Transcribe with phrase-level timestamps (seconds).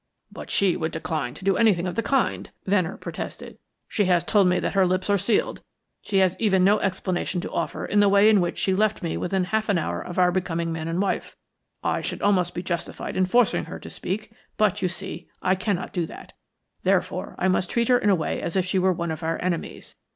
[0.31, 3.59] "But she would decline to do anything of the kind," Venner protested.
[3.87, 5.61] "She has told me that her lips are sealed;
[6.01, 9.15] she has even no explanation to offer for the way in which she left me
[9.15, 11.35] within half an hour of our becoming man and wife.
[11.83, 15.93] I should almost be justified in forcing her to speak; but, you see, I cannot
[15.93, 16.33] do that.
[16.81, 19.39] Therefore, I must treat her in a way as if she were one of our
[19.39, 19.93] enemies.